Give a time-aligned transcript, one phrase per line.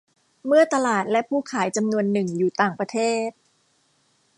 [0.45, 3.29] เมื่อตลาดและผู้ขายจำนวนหนึ่งอยู่ต่างประเทศ